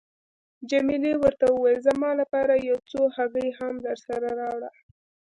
جميله 0.69 1.11
ورته 1.23 1.45
وویل: 1.49 1.79
زما 1.87 2.09
لپاره 2.21 2.53
یو 2.67 2.77
څو 2.89 3.01
هګۍ 3.15 3.49
هم 3.59 3.73
درسره 3.87 4.27
راوړه. 4.39 4.69